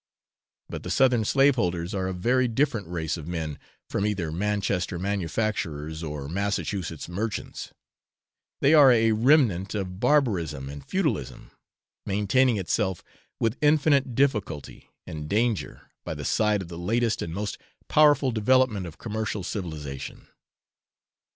[0.67, 6.01] But the Southern slaveholders are a very different race of men from either Manchester manufacturers
[6.01, 7.71] or Massachusetts merchants;
[8.61, 11.51] they are a remnant of barbarism and feudalism,
[12.07, 13.03] maintaining itself
[13.39, 18.87] with infinite difficulty and danger by the side of the latest and most powerful developement
[18.87, 20.25] of commercial civilisation.